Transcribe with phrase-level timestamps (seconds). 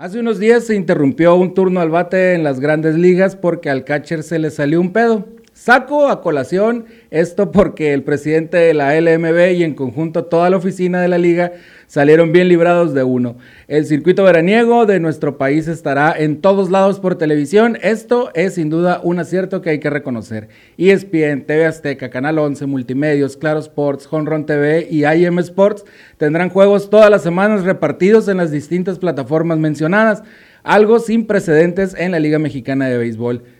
[0.00, 3.84] Hace unos días se interrumpió un turno al bate en las grandes ligas porque al
[3.84, 5.28] catcher se le salió un pedo.
[5.60, 10.56] Saco a colación esto porque el presidente de la LMB y en conjunto toda la
[10.56, 11.52] oficina de la liga
[11.86, 13.36] salieron bien librados de uno.
[13.68, 17.76] El circuito veraniego de nuestro país estará en todos lados por televisión.
[17.82, 20.48] Esto es sin duda un acierto que hay que reconocer.
[20.78, 25.84] ESPN, TV Azteca, Canal 11, Multimedios, Claro Sports, Honron TV y IM Sports
[26.16, 30.22] tendrán juegos todas las semanas repartidos en las distintas plataformas mencionadas,
[30.62, 33.59] algo sin precedentes en la Liga Mexicana de Béisbol.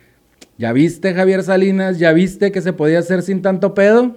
[0.60, 1.98] ¿Ya viste, Javier Salinas?
[1.98, 4.14] ¿Ya viste que se podía hacer sin tanto pedo?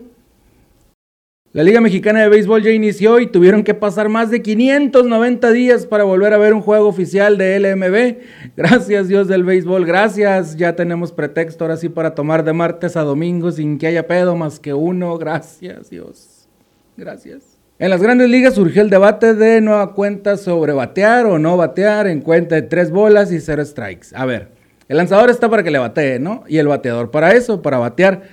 [1.53, 5.85] La Liga Mexicana de Béisbol ya inició y tuvieron que pasar más de 590 días
[5.85, 8.57] para volver a ver un juego oficial de LMB.
[8.57, 10.57] Gracias Dios del béisbol, gracias.
[10.57, 14.35] Ya tenemos pretexto ahora sí para tomar de martes a domingo sin que haya pedo
[14.35, 15.17] más que uno.
[15.17, 16.49] Gracias Dios.
[16.97, 17.57] Gracias.
[17.79, 22.07] En las grandes ligas surgió el debate de nueva cuenta sobre batear o no batear
[22.07, 24.07] en cuenta de tres bolas y cero strikes.
[24.13, 26.43] A ver, el lanzador está para que le batee, ¿no?
[26.47, 28.23] Y el bateador para eso, para batear.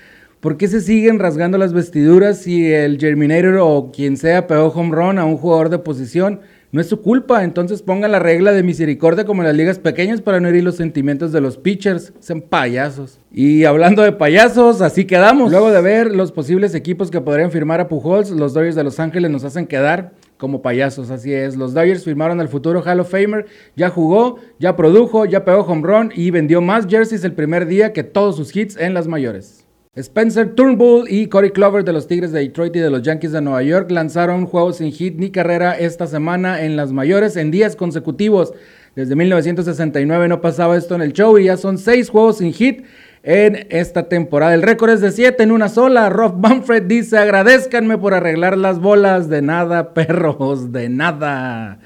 [0.41, 4.97] ¿Por qué se siguen rasgando las vestiduras si el Germinator o quien sea pegó home
[4.97, 6.41] run a un jugador de posición?
[6.73, 10.21] No es su culpa, entonces pongan la regla de misericordia como en las ligas pequeñas
[10.23, 12.13] para no herir los sentimientos de los pitchers.
[12.21, 13.19] Sean payasos.
[13.33, 15.51] Y hablando de payasos, así quedamos.
[15.51, 19.01] Luego de ver los posibles equipos que podrían firmar a Pujols, los Dodgers de Los
[19.01, 21.57] Ángeles nos hacen quedar como payasos, así es.
[21.57, 23.47] Los Dodgers firmaron al futuro Hall of Famer,
[23.77, 27.93] ya jugó, ya produjo, ya pegó home run y vendió más jerseys el primer día
[27.93, 29.67] que todos sus hits en las mayores.
[29.95, 33.43] Spencer Turnbull y Corey Clover de los Tigres de Detroit y de los Yankees de
[33.43, 37.77] Nueva York lanzaron juegos sin hit ni carrera esta semana en las mayores en días
[37.77, 38.55] consecutivos.
[38.97, 42.85] Desde 1969 no pasaba esto en el show y ya son seis juegos sin hit
[43.23, 44.55] en esta temporada.
[44.55, 46.09] El récord es de siete en una sola.
[46.09, 49.29] Rob Manfred dice, agradezcanme por arreglar las bolas.
[49.29, 51.79] De nada, perros, de nada.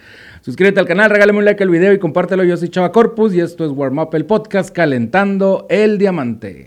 [0.43, 2.45] Suscríbete al canal, regálame un like al video y compártelo.
[2.45, 6.67] Yo soy Chava Corpus y esto es Warm Up, el podcast calentando el diamante.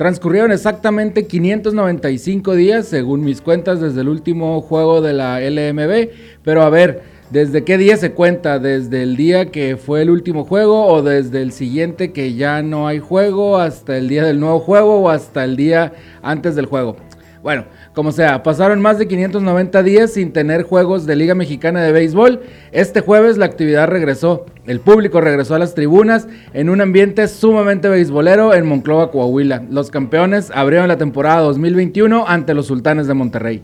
[0.00, 6.08] Transcurrieron exactamente 595 días, según mis cuentas, desde el último juego de la LMB.
[6.42, 8.58] Pero a ver, ¿desde qué día se cuenta?
[8.58, 12.88] ¿Desde el día que fue el último juego o desde el siguiente que ya no
[12.88, 16.96] hay juego hasta el día del nuevo juego o hasta el día antes del juego?
[17.42, 21.90] Bueno, como sea, pasaron más de 590 días sin tener juegos de Liga Mexicana de
[21.90, 22.40] Béisbol.
[22.70, 24.46] Este jueves la actividad regresó.
[24.66, 29.64] El público regresó a las tribunas en un ambiente sumamente beisbolero en Monclova, Coahuila.
[29.68, 33.62] Los campeones abrieron la temporada 2021 ante los Sultanes de Monterrey.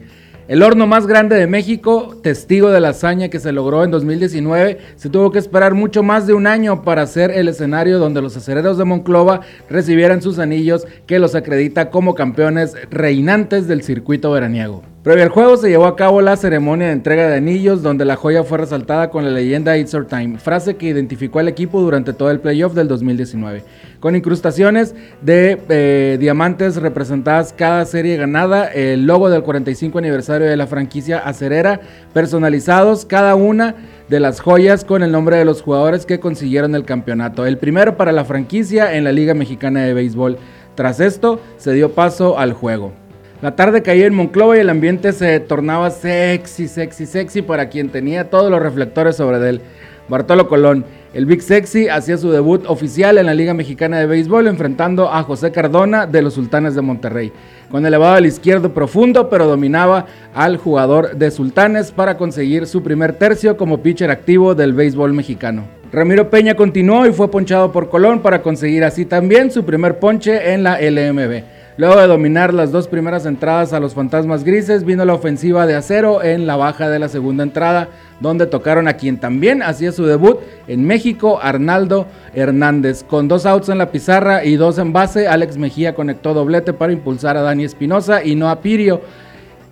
[0.49, 4.79] El horno más grande de México, testigo de la hazaña que se logró en 2019,
[4.95, 8.37] se tuvo que esperar mucho más de un año para ser el escenario donde los
[8.37, 14.85] acereros de Monclova recibieran sus anillos que los acredita como campeones reinantes del circuito veraniego.
[15.07, 18.17] Previo al juego se llevó a cabo la ceremonia de entrega de anillos, donde la
[18.17, 22.13] joya fue resaltada con la leyenda It's Our Time, frase que identificó al equipo durante
[22.13, 23.63] todo el playoff del 2019.
[24.01, 30.57] Con incrustaciones de eh, diamantes representadas cada serie ganada, el logo del 45 aniversario de
[30.57, 31.81] la franquicia acerera,
[32.13, 33.77] personalizados cada una
[34.09, 37.47] de las joyas con el nombre de los jugadores que consiguieron el campeonato.
[37.47, 40.37] El primero para la franquicia en la Liga Mexicana de Béisbol.
[40.75, 43.06] Tras esto, se dio paso al juego.
[43.43, 47.91] La tarde caía en Monclova y el ambiente se tornaba sexy, sexy, sexy para quien
[47.91, 49.61] tenía todos los reflectores sobre él.
[50.09, 54.47] Bartolo Colón, el Big Sexy, hacía su debut oficial en la Liga Mexicana de Béisbol
[54.47, 57.31] enfrentando a José Cardona de los Sultanes de Monterrey.
[57.71, 63.15] Con elevado al izquierdo profundo, pero dominaba al jugador de Sultanes para conseguir su primer
[63.15, 65.65] tercio como pitcher activo del béisbol mexicano.
[65.93, 70.53] Ramiro Peña continuó y fue ponchado por Colón para conseguir así también su primer ponche
[70.55, 71.56] en la LMB.
[71.79, 75.75] Luego de dominar las dos primeras entradas a los Fantasmas Grises, vino la ofensiva de
[75.75, 80.07] acero en la baja de la segunda entrada, donde tocaron a quien también hacía su
[80.07, 80.39] debut
[80.69, 83.05] en México, Arnaldo Hernández.
[83.05, 86.95] Con dos outs en la pizarra y dos en base, Alex Mejía conectó doblete para
[86.95, 89.03] impulsar a Dani Espinosa y no a Pirio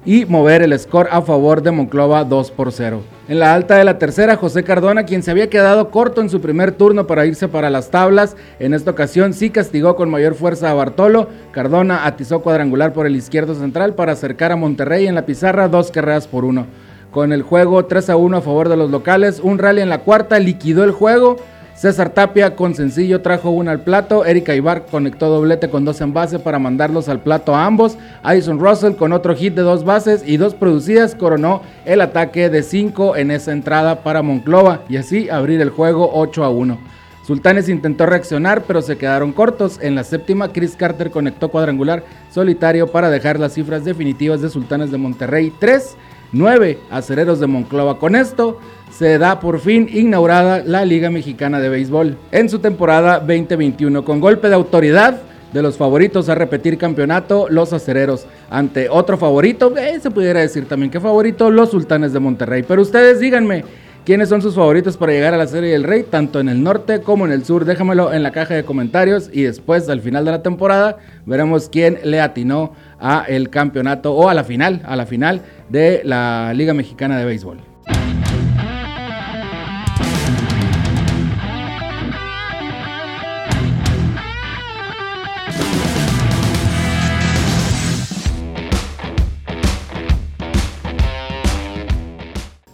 [0.05, 3.14] y mover el score a favor de Monclova 2 por 0.
[3.27, 6.43] En la alta de la tercera, José Cardona, quien se había quedado corto en su
[6.43, 10.71] primer turno para irse para las tablas, en esta ocasión sí castigó con mayor fuerza
[10.71, 11.29] a Bartolo.
[11.51, 15.91] Cardona atizó cuadrangular por el izquierdo central para acercar a Monterrey en la pizarra dos
[15.91, 16.67] carreras por uno.
[17.13, 20.01] Con el juego 3 a 1 a favor de los locales, un rally en la
[20.01, 21.39] cuarta liquidó el juego
[21.75, 24.25] César Tapia con sencillo trajo una al plato.
[24.25, 27.99] Erika Ibar conectó doblete con dos en base para mandarlos al plato a ambos.
[28.23, 32.63] Addison Russell con otro hit de dos bases y dos producidas coronó el ataque de
[32.63, 36.79] cinco en esa entrada para Monclova y así abrir el juego 8 a 1.
[37.27, 39.79] Sultanes intentó reaccionar, pero se quedaron cortos.
[39.83, 44.91] En la séptima, Chris Carter conectó cuadrangular solitario para dejar las cifras definitivas de Sultanes
[44.91, 45.97] de Monterrey 3,
[46.35, 47.99] 9 acereros de Monclova.
[47.99, 48.59] Con esto,
[48.91, 54.21] se da por fin inaugurada la Liga Mexicana de Béisbol en su temporada 2021 con
[54.21, 55.21] golpe de autoridad
[55.53, 60.67] de los favoritos a repetir campeonato, los acereros, ante otro favorito, eh, se pudiera decir
[60.67, 62.65] también que favorito, los sultanes de Monterrey.
[62.67, 63.65] Pero ustedes díganme,
[64.05, 67.01] ¿quiénes son sus favoritos para llegar a la Serie del Rey, tanto en el norte
[67.01, 67.65] como en el sur?
[67.65, 71.99] Déjamelo en la caja de comentarios y después, al final de la temporada, veremos quién
[72.05, 76.75] le atinó a el campeonato o a la final, a la final de la Liga
[76.75, 77.59] Mexicana de Béisbol.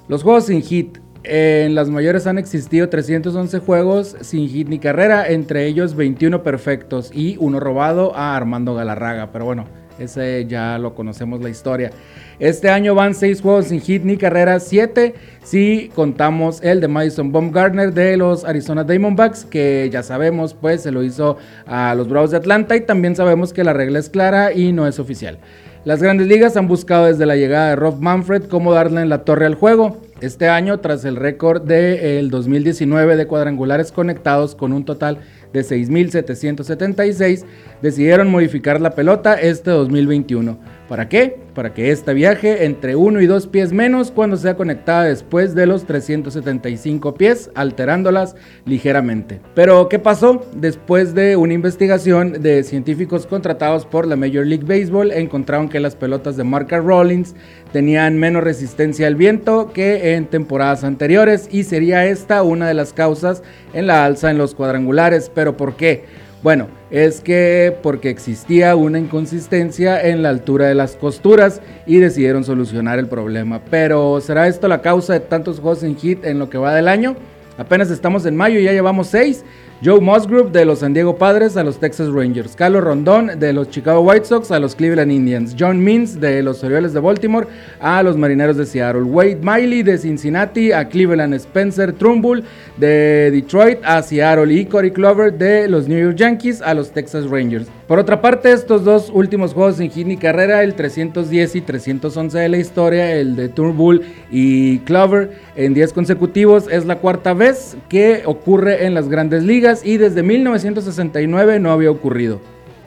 [0.08, 0.98] Los juegos sin hit.
[1.22, 7.10] En las mayores han existido 311 juegos sin hit ni carrera, entre ellos 21 perfectos
[7.12, 9.30] y uno robado a Armando Galarraga.
[9.30, 9.66] Pero bueno,
[9.98, 11.90] ese ya lo conocemos la historia.
[12.38, 15.14] Este año van 6 juegos sin hit ni carrera, 7
[15.44, 20.90] si contamos el de Madison Baumgartner de los Arizona Diamondbacks, que ya sabemos, pues se
[20.90, 24.54] lo hizo a los Bravos de Atlanta y también sabemos que la regla es clara
[24.54, 25.38] y no es oficial.
[25.84, 29.24] Las grandes ligas han buscado desde la llegada de Rob Manfred cómo darle en la
[29.24, 29.96] torre al juego.
[30.20, 35.20] Este año, tras el récord del 2019 de cuadrangulares conectados con un total
[35.54, 37.44] de 6.776,
[37.80, 40.58] decidieron modificar la pelota este 2021.
[40.90, 41.38] ¿Para qué?
[41.54, 45.64] Para que esta viaje entre 1 y 2 pies menos cuando sea conectada después de
[45.64, 48.34] los 375 pies, alterándolas
[48.64, 49.40] ligeramente.
[49.54, 50.44] Pero, ¿qué pasó?
[50.52, 55.94] Después de una investigación de científicos contratados por la Major League Baseball, encontraron que las
[55.94, 57.36] pelotas de marca Rollins
[57.72, 62.92] tenían menos resistencia al viento que en temporadas anteriores y sería esta una de las
[62.92, 63.44] causas
[63.74, 65.30] en la alza en los cuadrangulares.
[65.32, 66.02] ¿Pero por qué?
[66.42, 72.44] Bueno, es que porque existía una inconsistencia en la altura de las costuras y decidieron
[72.44, 73.60] solucionar el problema.
[73.70, 76.88] Pero ¿será esto la causa de tantos juegos en hit en lo que va del
[76.88, 77.14] año?
[77.58, 79.44] Apenas estamos en mayo y ya llevamos seis.
[79.82, 83.70] Joe Musgrove de los San Diego Padres a los Texas Rangers, Carlos Rondón de los
[83.70, 87.46] Chicago White Sox a los Cleveland Indians, John Means de los Orioles de Baltimore
[87.80, 92.44] a los Marineros de Seattle, Wade Miley de Cincinnati a Cleveland, Spencer Trumbull
[92.76, 94.52] de Detroit a Seattle.
[94.52, 97.68] Y Corey Clover de los New York Yankees a los Texas Rangers.
[97.88, 102.38] Por otra parte, estos dos últimos juegos en hit y carrera, el 310 y 311
[102.38, 107.76] de la historia, el de Turnbull y Clover en 10 consecutivos, es la cuarta vez
[107.88, 112.40] que ocurre en las grandes ligas y desde 1969 no había ocurrido.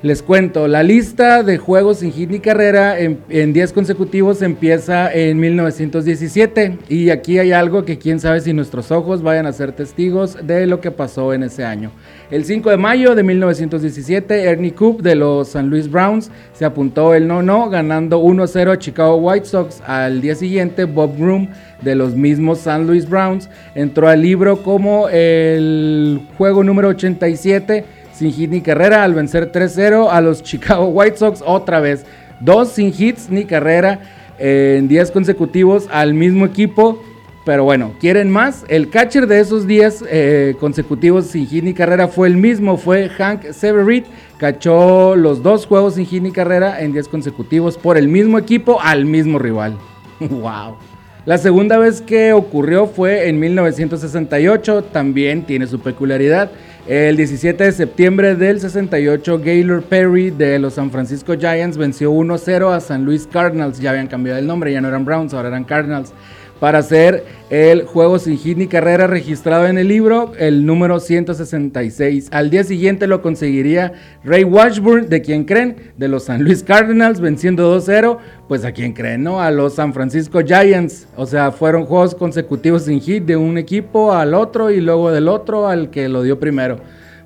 [0.03, 5.39] Les cuento, la lista de juegos sin hit ni carrera en 10 consecutivos empieza en
[5.39, 10.45] 1917 y aquí hay algo que quién sabe si nuestros ojos vayan a ser testigos
[10.45, 11.89] de lo que pasó en ese año.
[12.29, 17.13] El 5 de mayo de 1917, Ernie Coop de los San Luis Browns se apuntó
[17.13, 19.81] el no-no ganando 1-0 a Chicago White Sox.
[19.87, 21.47] Al día siguiente, Bob Groom
[21.81, 28.31] de los mismos San Luis Browns entró al libro como el juego número 87 sin
[28.31, 32.05] hit ni carrera al vencer 3-0 a los Chicago White Sox otra vez.
[32.39, 34.01] Dos sin hits ni carrera
[34.37, 37.01] en días consecutivos al mismo equipo.
[37.45, 38.63] Pero bueno, ¿quieren más?
[38.69, 43.09] El catcher de esos días eh, consecutivos sin hit ni carrera fue el mismo, fue
[43.09, 44.05] Hank Severit.
[44.37, 48.79] Cachó los dos juegos sin hit ni carrera en días consecutivos por el mismo equipo
[48.81, 49.77] al mismo rival.
[50.19, 50.77] ¡Wow!
[51.25, 56.51] La segunda vez que ocurrió fue en 1968, también tiene su peculiaridad.
[56.85, 62.73] El 17 de septiembre del 68, Gaylord Perry de los San Francisco Giants venció 1-0
[62.73, 63.79] a San Luis Cardinals.
[63.79, 66.11] Ya habían cambiado el nombre, ya no eran Browns, ahora eran Cardinals
[66.59, 72.29] para hacer el juego sin hit ni carrera registrado en el libro, el número 166.
[72.31, 73.93] Al día siguiente lo conseguiría
[74.23, 78.17] Ray Washburn, de quien creen, de los San Luis Cardinals, venciendo 2-0.
[78.47, 79.41] Pues a quien creen, ¿no?
[79.41, 81.07] A los San Francisco Giants.
[81.15, 85.27] O sea, fueron juegos consecutivos sin hit de un equipo al otro y luego del
[85.27, 86.77] otro al que lo dio primero.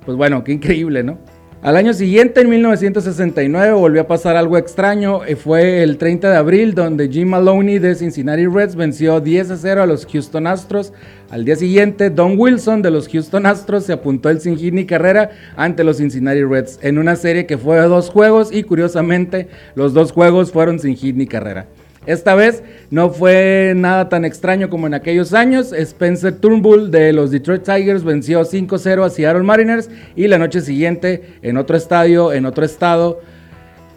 [0.04, 1.18] Pues bueno, qué increíble, ¿no?
[1.60, 5.24] Al año siguiente, en 1969, volvió a pasar algo extraño.
[5.24, 9.56] Eh, fue el 30 de abril donde Jim Maloney de Cincinnati Reds venció 10 a
[9.56, 10.92] 0 a los Houston Astros.
[11.30, 14.86] Al día siguiente, Don Wilson de los Houston Astros se apuntó el sin hit ni
[14.86, 19.48] carrera ante los Cincinnati Reds en una serie que fue de dos juegos y curiosamente
[19.74, 21.66] los dos juegos fueron sin hit ni carrera.
[22.08, 25.74] Esta vez no fue nada tan extraño como en aquellos años.
[25.74, 31.34] Spencer Turnbull de los Detroit Tigers venció 5-0 a Seattle Mariners y la noche siguiente
[31.42, 33.20] en otro estadio, en otro estado,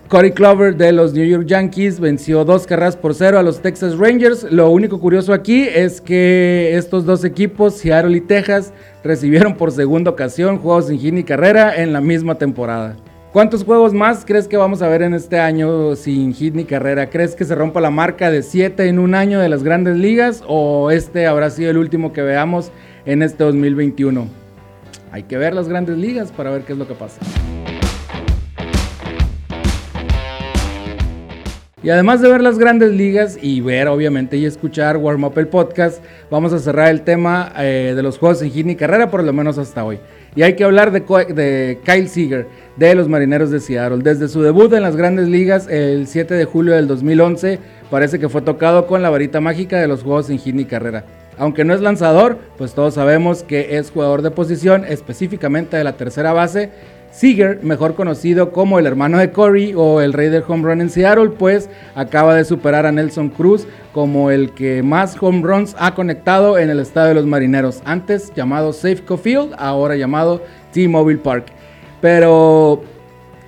[0.09, 3.97] Corey Clover de los New York Yankees venció dos carreras por cero a los Texas
[3.97, 4.43] Rangers.
[4.51, 8.73] Lo único curioso aquí es que estos dos equipos, Seattle y Texas,
[9.05, 12.97] recibieron por segunda ocasión juegos sin hit ni carrera en la misma temporada.
[13.31, 17.09] ¿Cuántos juegos más crees que vamos a ver en este año sin hit ni carrera?
[17.09, 20.43] ¿Crees que se rompa la marca de 7 en un año de las grandes ligas
[20.49, 22.73] o este habrá sido el último que veamos
[23.05, 24.27] en este 2021?
[25.13, 27.21] Hay que ver las grandes ligas para ver qué es lo que pasa.
[31.83, 35.47] Y además de ver las grandes ligas y ver obviamente y escuchar Warm Up el
[35.47, 39.23] podcast, vamos a cerrar el tema eh, de los juegos sin hit ni carrera por
[39.23, 39.99] lo menos hasta hoy.
[40.35, 42.45] Y hay que hablar de, Kyle Seager,
[42.77, 44.03] de los Marineros de Seattle.
[44.03, 47.57] Desde su debut en las grandes ligas el 7 de julio del 2011,
[47.89, 51.03] parece que fue tocado con la varita mágica de los juegos sin hit ni carrera.
[51.39, 55.97] Aunque no es lanzador, pues todos sabemos que es jugador de posición, específicamente de la
[55.97, 56.69] tercera base,
[57.11, 60.89] Seager, mejor conocido como el hermano de Corey o el rey del home run en
[60.89, 65.93] Seattle, pues acaba de superar a Nelson Cruz como el que más home runs ha
[65.93, 70.41] conectado en el estadio de los Marineros, antes llamado Safeco Field, ahora llamado
[70.71, 71.47] T-Mobile Park.
[71.99, 72.81] Pero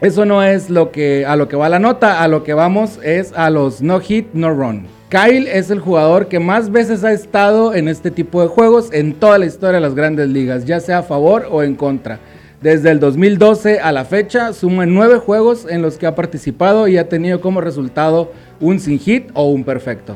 [0.01, 2.99] eso no es lo que, a lo que va la nota, a lo que vamos
[3.01, 4.87] es a los no hit, no run.
[5.07, 9.13] Kyle es el jugador que más veces ha estado en este tipo de juegos en
[9.13, 12.19] toda la historia de las grandes ligas, ya sea a favor o en contra.
[12.63, 16.95] Desde el 2012 a la fecha, suma nueve juegos en los que ha participado y
[16.95, 20.15] ha tenido como resultado un sin hit o un perfecto.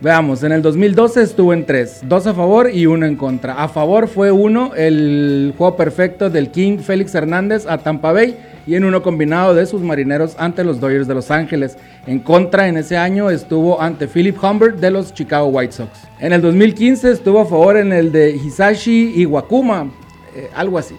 [0.00, 3.60] Veamos, en el 2012 estuvo en tres, dos a favor y uno en contra.
[3.60, 8.76] A favor fue uno, el juego perfecto del King Félix Hernández a Tampa Bay y
[8.76, 11.76] en uno combinado de sus marineros ante los Dodgers de Los Ángeles.
[12.06, 15.90] En contra en ese año estuvo ante Philip Humbert de los Chicago White Sox.
[16.20, 19.90] En el 2015 estuvo a favor en el de Hisashi Iwakuma,
[20.36, 20.94] eh, algo así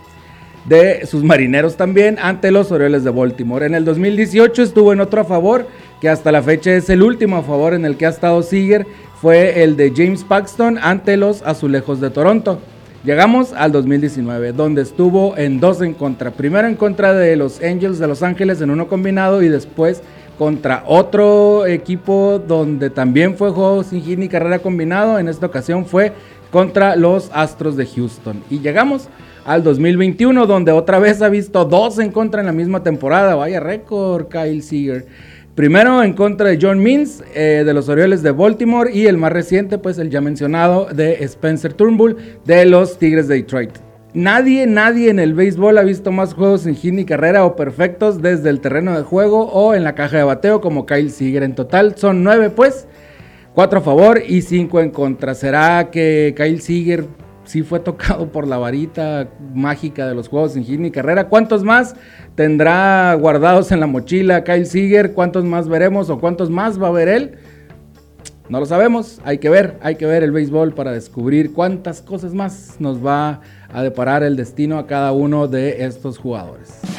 [0.66, 3.66] de sus marineros también ante los Orioles de Baltimore.
[3.66, 5.68] En el 2018 estuvo en otro a favor,
[6.00, 8.86] que hasta la fecha es el último a favor en el que ha estado Seager,
[9.22, 12.60] fue el de James Paxton ante los Azulejos de Toronto.
[13.04, 16.32] Llegamos al 2019, donde estuvo en dos en contra.
[16.32, 20.02] Primero en contra de los Angels de Los Ángeles en uno combinado y después
[20.38, 25.20] contra otro equipo donde también fue juego sin hit ni carrera combinado.
[25.20, 26.14] En esta ocasión fue
[26.50, 28.42] contra los Astros de Houston.
[28.50, 29.10] Y llegamos
[29.46, 33.36] al 2021, donde otra vez ha visto dos en contra en la misma temporada.
[33.36, 35.06] Vaya récord, Kyle Seager.
[35.56, 39.32] Primero en contra de John Means eh, de los Orioles de Baltimore y el más
[39.32, 43.72] reciente, pues el ya mencionado de Spencer Turnbull de los Tigres de Detroit.
[44.16, 48.22] Nadie, nadie en el béisbol ha visto más juegos en hit ni carrera o perfectos
[48.22, 51.44] desde el terreno de juego o en la caja de bateo como Kyle Seager.
[51.44, 52.88] En total son nueve, pues,
[53.54, 55.36] cuatro a favor y cinco en contra.
[55.36, 57.06] ¿Será que Kyle Seager
[57.46, 61.30] sí fue tocado por la varita mágica de los juegos en hit carrera.
[61.30, 61.96] ¿Cuántos más
[62.36, 65.14] tendrá guardados en la mochila Kyle Seager?
[65.14, 67.38] ¿Cuántos más veremos o cuántos más va a ver él?
[68.50, 72.34] No lo sabemos, hay que ver, hay que ver el béisbol para descubrir cuántas cosas
[72.34, 73.40] más nos va
[73.72, 76.93] a deparar el destino a cada uno de estos jugadores.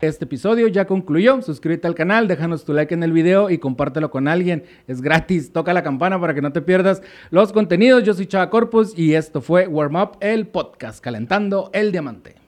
[0.00, 1.42] Este episodio ya concluyó.
[1.42, 4.64] Suscríbete al canal, déjanos tu like en el video y compártelo con alguien.
[4.86, 5.52] Es gratis.
[5.52, 8.04] Toca la campana para que no te pierdas los contenidos.
[8.04, 12.47] Yo soy Chava Corpus y esto fue Warm Up, el podcast calentando el diamante.